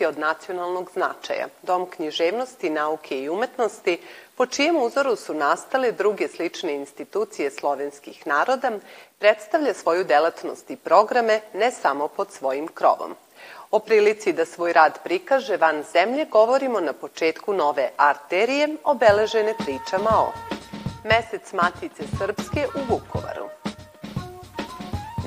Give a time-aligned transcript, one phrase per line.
[0.00, 3.98] Institucija od nacionalnog značaja, Dom književnosti, nauke i umetnosti,
[4.36, 8.70] po čijem uzoru su nastale druge slične institucije slovenskih naroda,
[9.18, 13.14] predstavlja svoju delatnost i programe ne samo pod svojim krovom.
[13.70, 20.10] O prilici da svoj rad prikaže van zemlje govorimo na početku nove arterije, obeležene pričama
[20.10, 20.32] o
[21.04, 23.48] Mesec Matice Srpske u Vukovaru.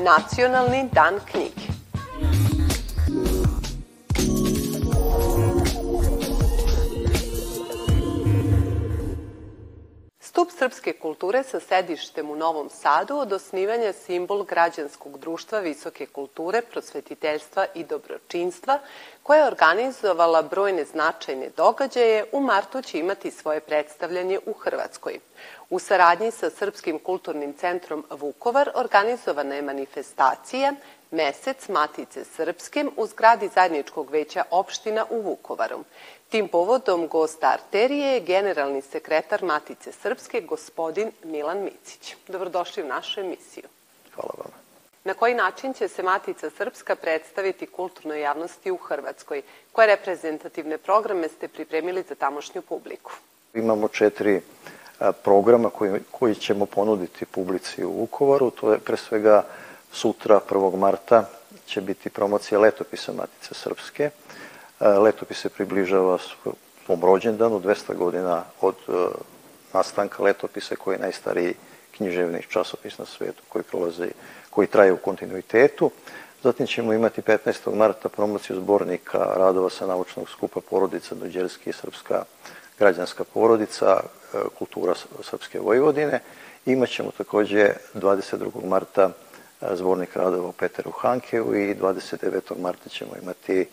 [0.04, 1.73] Nacionalni dan knjige.
[10.44, 16.62] Stup srpske kulture sa sedištem u Novom Sadu od osnivanja simbol građanskog društva visoke kulture,
[16.62, 18.80] prosvetiteljstva i dobročinstva,
[19.24, 25.20] koja je organizovala brojne značajne događaje, u martu će imati svoje predstavljanje u Hrvatskoj.
[25.70, 30.74] U saradnji sa Srpskim kulturnim centrom Vukovar organizovana je manifestacija
[31.14, 35.84] Mesec Matice Srpske u zgradi zajedničkog veća opština u Vukovaru.
[36.30, 42.16] Tim povodom gost arterije je generalni sekretar Matice Srpske, gospodin Milan Micić.
[42.28, 43.64] Dobrodošli u našu emisiju.
[44.16, 44.52] Hvala vam.
[45.04, 49.42] Na koji način će se Matica Srpska predstaviti kulturnoj javnosti u Hrvatskoj?
[49.72, 53.12] Koje reprezentativne programe ste pripremili za tamošnju publiku?
[53.54, 54.42] Imamo četiri
[55.24, 58.52] programa koji, koji ćemo ponuditi publici u Vukovaru.
[58.52, 59.44] To je pre svega
[59.94, 60.78] sutra, 1.
[60.78, 61.26] marta,
[61.66, 64.10] će biti promocija letopisa Matice Srpske.
[64.80, 66.18] Letopis se približava
[66.86, 68.76] svom rođendanu, 200 godina od
[69.74, 71.54] nastanka letopisa koji je najstariji
[71.98, 74.12] književni časopis na svetu koji prolazi,
[74.50, 75.92] koji traje u kontinuitetu.
[76.44, 77.76] Zatim ćemo imati 15.
[77.76, 82.24] marta promociju zbornika radova sa naučnog skupa porodica Dođerski i Srpska
[82.80, 84.00] građanska porodica,
[84.58, 86.20] kultura Srpske Vojvodine.
[86.66, 88.66] Imaćemo takođe 22.
[88.66, 89.10] marta
[89.72, 92.60] zbornik radova u Peteru Hankeu i 29.
[92.60, 93.68] marta ćemo imati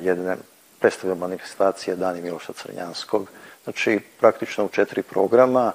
[0.00, 0.36] jedne
[0.80, 3.28] predstavlja manifestacije Dani Miloša Crnjanskog.
[3.64, 5.72] Znači, praktično u četiri programa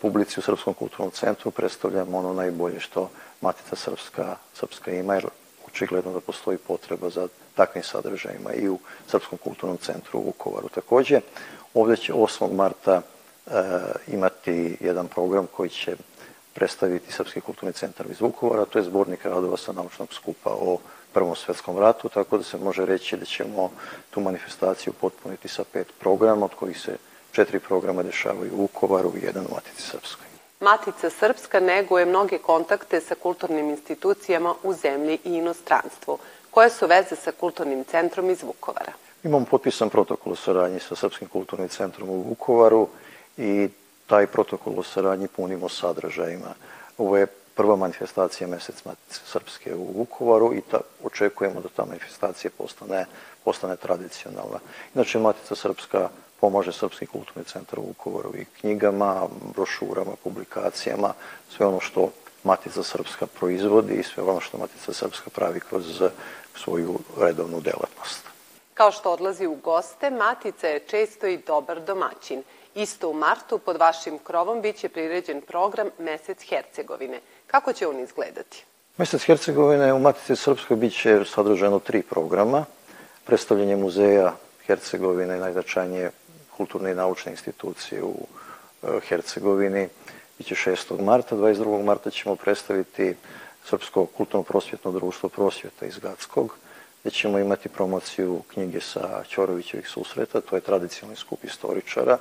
[0.00, 3.10] publici u Srpskom kulturnom centru predstavljamo ono najbolje što
[3.40, 5.26] Matica Srpska, Srpska ima, jer
[5.66, 10.68] očigledno da postoji potreba za takvim sadržajima i u Srpskom kulturnom centru u Vukovaru.
[10.68, 11.20] Takođe,
[11.74, 12.52] ovde će 8.
[12.52, 13.50] marta e,
[14.06, 15.96] imati jedan program koji će
[16.56, 20.78] predstaviti Srpski kulturni centar iz Vukovara, to je zbornik radova sa naučnog skupa o
[21.12, 23.70] Prvom svetskom ratu, tako da se može reći da ćemo
[24.10, 26.96] tu manifestaciju potpuniti sa pet programa, od kojih se
[27.32, 30.26] četiri programa dešavaju u Vukovaru i jedan u Matici Srpskoj.
[30.60, 36.18] Matica Srpska neguje mnoge kontakte sa kulturnim institucijama u zemlji i inostranstvu.
[36.50, 38.92] Koje su veze sa kulturnim centrom iz Vukovara?
[39.24, 42.88] Imamo potpisan protokol o saradnji sa Srpskim kulturnim centrom u Vukovaru
[43.36, 43.68] i
[44.06, 46.54] taj protokol o saradnji punimo sadržajima.
[46.98, 52.50] Ovo je prva manifestacija Mesec Matice Srpske u Vukovaru i ta, očekujemo da ta manifestacija
[52.58, 53.06] postane,
[53.44, 54.58] postane tradicionalna.
[54.94, 56.08] Inače, Matica Srpska
[56.40, 61.14] pomaže Srpski kulturni centar u Vukovaru i knjigama, brošurama, publikacijama,
[61.56, 62.10] sve ono što
[62.44, 66.02] Matica Srpska proizvodi i sve ono što Matica Srpska pravi kroz
[66.54, 68.26] svoju redovnu delatnost.
[68.74, 72.42] Kao što odlazi u goste, Matica je često i dobar domaćin.
[72.76, 77.20] Isto u martu pod vašim krovom biće priređen program Mesec Hercegovine.
[77.46, 78.64] Kako će on izgledati?
[78.96, 82.64] Mesec Hercegovine u Matici Srpskoj biće sadržano tri programa.
[83.24, 84.32] Predstavljanje muzeja
[84.66, 86.10] Hercegovine, najznačajnije
[86.56, 88.14] kulturne i naučne institucije u
[88.82, 89.88] e, Hercegovini.
[90.38, 91.02] Biće 6.
[91.02, 91.84] marta, 22.
[91.84, 93.14] marta ćemo predstaviti
[93.64, 96.56] Srpsko kulturno prosvjetno društvo prosvjeta iz Gatskog,
[97.00, 102.18] gde ćemo imati promociju knjige sa Ćorovićevih susreta, to je tradicionalni skup istoričara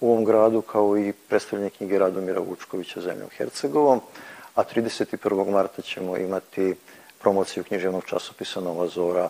[0.00, 4.00] u ovom gradu, kao i predstavljanje knjige Radomira Vučkovića Zemljom Hercegovom,
[4.54, 5.50] a 31.
[5.50, 6.74] marta ćemo imati
[7.20, 9.28] promociju književnog časopisa Nova Zora,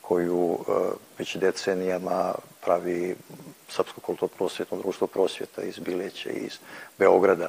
[0.00, 0.72] koju e,
[1.18, 3.16] već decenijama pravi
[3.68, 6.58] Srpsko kulturno prosvjetno društvo prosvjeta iz Bileća i iz
[6.98, 7.48] Beograda.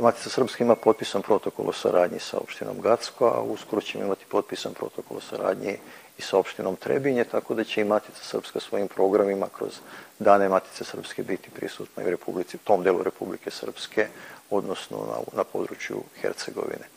[0.00, 4.74] Matica Srpska ima potpisan protokol o saradnji sa opštinom Gacko, a uskoro ćemo imati potpisan
[4.74, 5.78] protokol o saradnji
[6.18, 9.80] i sa opštinom Trebinje, tako da će i Matica Srpska svojim programima kroz
[10.18, 14.08] dane Matice Srpske biti prisutna i u Republici, tom delu Republike Srpske,
[14.50, 16.88] odnosno na, na području Hercegovine.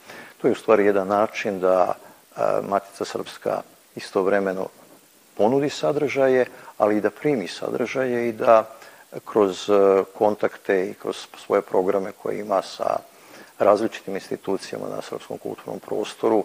[0.42, 1.96] To je u stvari jedan način da
[2.36, 3.62] a, Matica Srpska
[3.96, 4.68] istovremeno
[5.38, 6.46] ponudi sadržaje,
[6.78, 8.76] ali i da primi sadržaje i da
[9.26, 9.70] kroz
[10.18, 13.00] kontakte i kroz svoje programe koje ima sa
[13.60, 16.44] različitim institucijama na srpskom kulturnom prostoru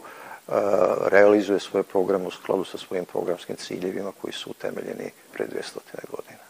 [1.11, 5.79] realizuje svoje programe u skladu sa svojim programskim ciljevima koji su utemeljeni pre 200
[6.11, 6.45] godina.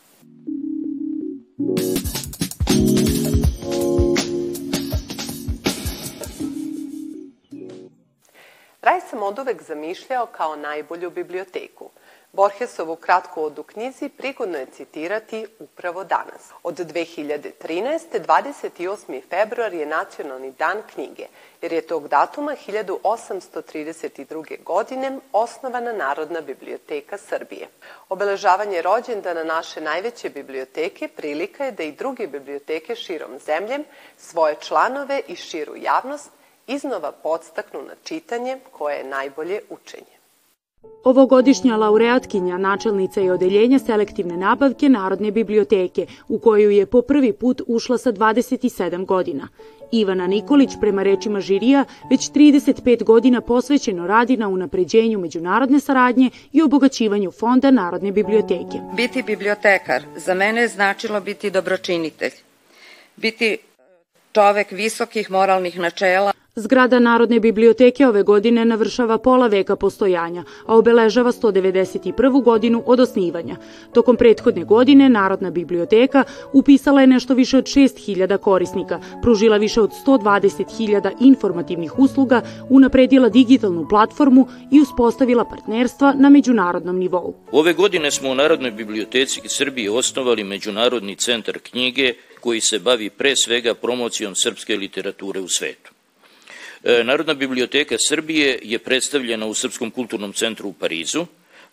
[8.83, 11.91] Raj sam od uvek zamišljao kao najbolju biblioteku.
[12.35, 16.51] Borhesovu kratku od u knjizi prigodno je citirati upravo danas.
[16.63, 17.99] Od 2013.
[18.13, 19.23] 28.
[19.31, 21.27] februar je nacionalni dan knjige,
[21.63, 24.63] jer je tog datuma 1832.
[24.65, 27.69] godine osnovana Narodna biblioteka Srbije.
[28.09, 33.79] Obeležavanje rođendana naše najveće biblioteke prilika je da i druge biblioteke širom zemlje
[34.17, 36.31] svoje članove i širu javnost
[36.67, 40.24] iznova podstaknu na čitanje koje je najbolje učenje.
[41.05, 47.63] Ovogodišnja laureatkinja, načelnica i odeljenja selektivne nabavke Narodne biblioteke, u koju je po prvi put
[47.67, 49.49] ušla sa 27 godina.
[49.93, 56.63] Ivana Nikolić, prema rečima žirija, već 35 godina posvećeno radi na unapređenju međunarodne saradnje i
[56.63, 58.79] obogaćivanju fonda Narodne biblioteke.
[58.97, 62.33] Biti bibliotekar za mene je značilo biti dobročinitelj,
[63.17, 63.59] biti
[64.35, 71.33] čovek visokih moralnih načela, Zgrada Narodne biblioteke ove godine navršava pola veka postojanja, a obeležava
[71.33, 72.43] 191.
[72.43, 73.57] godinu od osnivanja.
[73.95, 79.91] Tokom prethodne godine Narodna biblioteka upisala je nešto više od 6000 korisnika, pružila više od
[80.07, 87.35] 120.000 informativnih usluga, unapredila digitalnu platformu i uspostavila partnerstva na međunarodnom nivou.
[87.53, 92.15] Ove godine smo u Narodnoj biblioteci Srbije osnovali Međunarodni centar knjige
[92.45, 95.93] koji se bavi pre svega promocijom srpske literature u svetu.
[96.85, 101.27] E, Narodna biblioteka Srbije je predstavljena u Srpskom kulturnom centru u Parizu.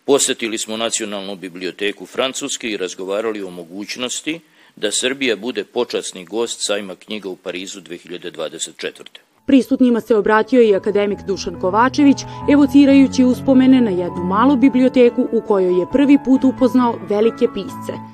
[0.04, 4.40] Posetili smo Nacionalnu biblioteku Francuske i razgovarali o mogućnosti
[4.76, 9.20] da Srbija bude počasni gost sajma knjiga u Parizu 2024.
[9.46, 15.80] Prisutnima se obratio i akademik Dušan Kovačević, evocirajući uspomene na jednu malu biblioteku u kojoj
[15.80, 17.94] je prvi put upoznao velike pisce–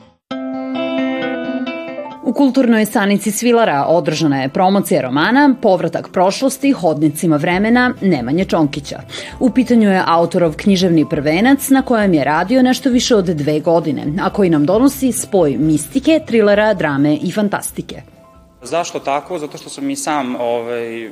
[2.29, 9.01] U kulturnoj stanici Svilara održana je promocija romana Povratak prošlosti hodnicima vremena Nemanje Čonkića.
[9.41, 14.03] U pitanju je autorov književni prvenac na kojem je radio nešto više od dve godine,
[14.23, 18.18] a koji nam donosi spoj mistike, trilera, drame i fantastike.
[18.63, 19.39] Zašto tako?
[19.39, 21.11] Zato što sam i sam ovaj, e,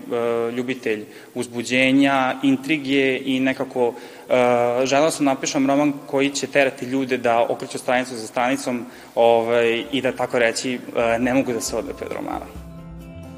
[0.53, 1.05] ljubitelj
[1.35, 3.95] uzbuđenja, intrige i nekako
[4.27, 8.87] Uh, želeo sam da napišem roman koji će terati ljude da okreću stranicu za stranicom
[9.15, 12.66] ovaj, i da tako reći uh, ne mogu da se odlepe od romana.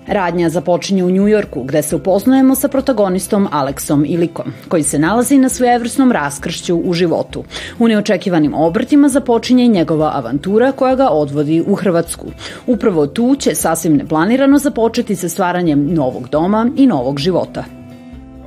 [0.08, 5.48] Radnja započinje u Njujorku, gde se upoznajemo sa protagonistom Aleksom Ilikom, koji se nalazi na
[5.48, 7.44] svojevrsnom raskršću u životu.
[7.78, 12.26] U neočekivanim obrtima započinje njegova avantura koja ga odvodi u Hrvatsku.
[12.66, 17.64] Upravo tu će sasvim neplanirano započeti sa stvaranjem novog doma i novog života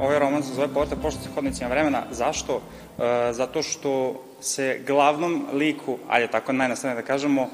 [0.01, 2.03] ovaj roman se zove Porta pošto se hodnicima vremena.
[2.11, 2.61] Zašto?
[2.99, 7.49] E, zato što se glavnom liku, ajde tako najnastavnije da kažemo,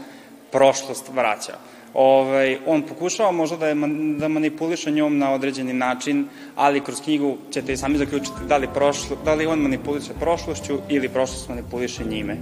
[0.51, 1.57] prošlost vraća.
[1.93, 3.75] Ovaj, on pokušava možda da, je,
[4.19, 8.67] da manipuliše njom na određeni način, ali kroz knjigu ćete i sami zaključiti da li,
[8.73, 12.37] prošlo, da li on manipuliše prošlošću ili prošlost manipuliše njime.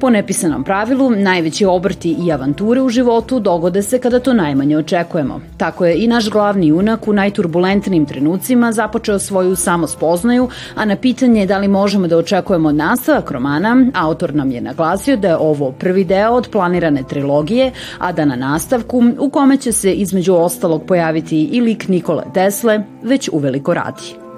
[0.00, 5.40] Po nepisanom pravilu, najveći obrti i avanture u životu dogode se kada to najmanje očekujemo.
[5.56, 11.46] Tako je i naš glavni junak u najturbulentnim trenucima započeo svoju samospoznaju, a na pitanje
[11.46, 16.04] da li možemo da očekujemo nastavak romana, autor nam je naglasio da je ovo prvi
[16.04, 21.44] deo od planirane trilogije, a da na nastavku, u kome će se između ostalog pojaviti
[21.44, 24.29] i lik Nikole Tesle, već uveliko radi.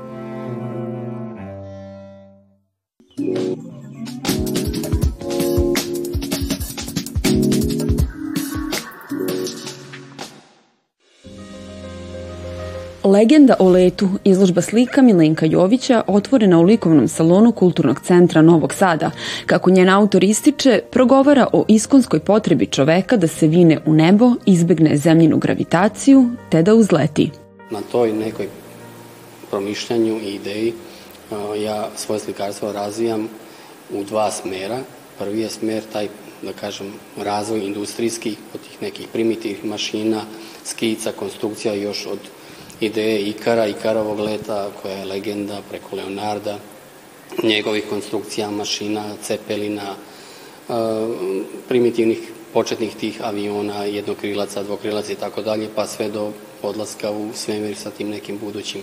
[13.13, 19.11] Legenda o letu, izložba slika Milenka Jovića, otvorena u likovnom salonu Kulturnog centra Novog Sada,
[19.47, 24.97] kako njen autor ističe, progovara o iskonskoj potrebi čoveka da se vine u nebo, izbegne
[24.97, 27.31] zemljinu gravitaciju, te da uzleti.
[27.71, 28.49] Na toj nekoj
[29.51, 30.73] promišljanju i ideji
[31.65, 33.29] ja svoje slikarstvo razvijam
[33.91, 34.79] u dva smera.
[35.19, 36.09] Prvi je smer taj,
[36.43, 40.21] da kažem, razvoj industrijski od tih nekih primitivnih mašina,
[40.65, 42.19] skica, konstrukcija još od
[42.83, 46.59] ideje Ikara, Ikarovog leta, koja je legenda preko Leonarda,
[47.43, 49.95] njegovih konstrukcija, mašina, cepelina,
[50.69, 50.73] e,
[51.69, 52.19] primitivnih
[52.53, 57.91] početnih tih aviona, jednokrilaca, dvokrilaca i tako dalje, pa sve do odlaska u svemir sa
[57.91, 58.81] tim nekim budućim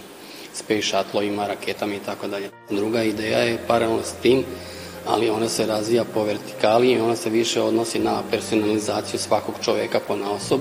[0.54, 2.50] space shuttle raketama i tako dalje.
[2.70, 4.44] Druga ideja je paralelno s tim,
[5.06, 10.00] ali ona se razvija po vertikali i ona se više odnosi na personalizaciju svakog čoveka
[10.08, 10.60] po naosob,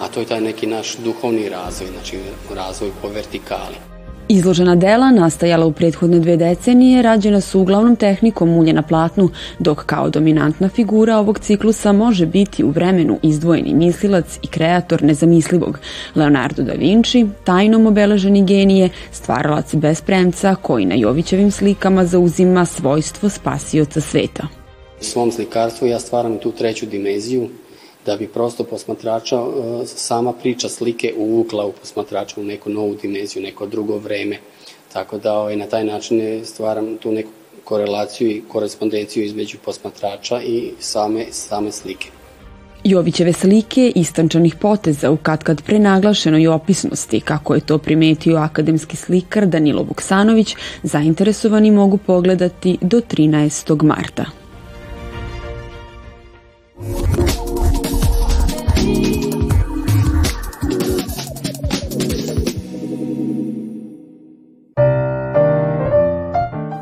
[0.00, 2.18] a to je taj neki naš duhovni razvoj, znači
[2.54, 3.90] razvoj po vertikali.
[4.32, 9.84] Izložena dela, nastajala u prethodne dve decenije, rađena su uglavnom tehnikom mulje na platnu, dok
[9.84, 15.78] kao dominantna figura ovog ciklusa može biti u vremenu izdvojeni mislilac i kreator nezamislivog
[16.14, 23.28] Leonardo da Vinci, tajnom obeleženi genije, stvaralac bez premca koji na Jovićevim slikama zauzima svojstvo
[23.28, 24.46] spasioca sveta.
[25.00, 27.48] U svom slikarstvu ja stvaram tu treću dimenziju,
[28.06, 33.42] da bi prosto posmatrača, e, sama priča slike uvukla u posmatrača u neku novu dimenziju,
[33.42, 34.38] neko drugo vreme.
[34.92, 37.30] Tako da ovaj, na taj način stvaram tu neku
[37.64, 42.08] korelaciju i korespondenciju između posmatrača i same, same slike.
[42.84, 49.82] Jovićeve slike istančanih poteza u katkad prenaglašenoj opisnosti, kako je to primetio akademski slikar Danilo
[49.82, 53.82] Vuksanović, zainteresovani mogu pogledati do 13.
[53.82, 54.39] marta.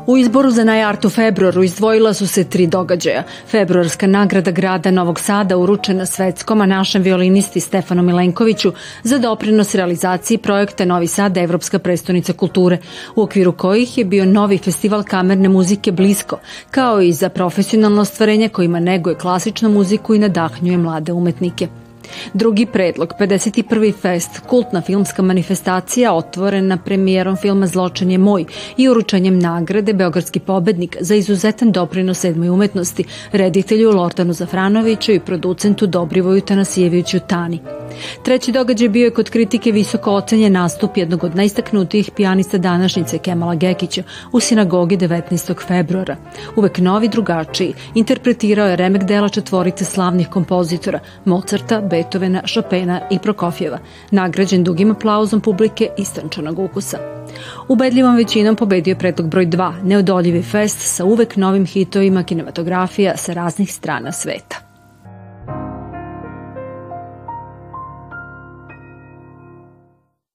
[0.09, 3.23] U izboru za najart u februaru izdvojila su se tri događaja.
[3.47, 8.73] Februarska nagrada grada Novog Sada uručena svetskom, a našem violinisti Stefanu Milenkoviću
[9.03, 12.77] za doprinos realizaciji projekta Novi Sad Evropska prestonica kulture,
[13.15, 16.39] u okviru kojih je bio novi festival kamerne muzike Blisko,
[16.71, 21.67] kao i za profesionalno ostvarenje kojima neguje klasičnu muziku i nadahnjuje mlade umetnike.
[22.33, 23.93] Drugi predlog, 51.
[24.01, 28.45] fest, kultna filmska manifestacija otvorena premijerom filma Zločin je moj
[28.77, 35.87] i uručanjem nagrade Beogradski pobednik za izuzetan doprinos sedmoj umetnosti, reditelju Lordanu Zafranoviću i producentu
[35.87, 37.59] Dobrivoju Tanasijeviću Tani.
[38.23, 43.55] Treći događaj bio je kod kritike visoko ocenjen nastup jednog od najistaknutijih pijanista današnjice Kemala
[43.55, 45.67] Gekića u sinagogi 19.
[45.67, 46.15] februara.
[46.55, 51.98] Uvek novi drugačiji, interpretirao je remek dela četvorice slavnih kompozitora Mozarta, Beethovena,
[52.53, 53.79] Chopina i Prokofjeva,
[54.11, 56.97] nagrađen dugim aplauzom publike istančanog ukusa.
[57.67, 63.33] Ubedljivom većinom pobedio je predlog broj 2, neodoljivi fest sa uvek novim hitovima kinematografija sa
[63.33, 64.55] raznih strana sveta.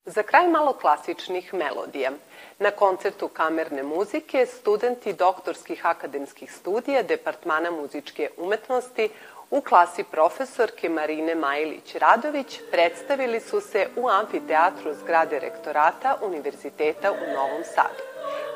[0.07, 2.11] Za kraj malo klasičnih melodija.
[2.59, 9.09] Na koncertu kamerne muzike studenti doktorskih akademskih studija Departmana muzičke umetnosti
[9.51, 17.65] u klasi profesorke Marine Majlić-Radović predstavili su se u amfiteatru zgrade rektorata Univerziteta u Novom
[17.75, 18.03] Sadu.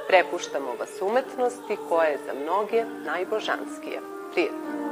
[0.08, 4.00] Prepuštamo vas umetnosti koja je za mnoge najbožanskije.
[4.32, 4.87] Prijetno!